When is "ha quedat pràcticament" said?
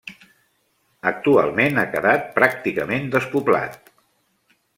1.81-3.07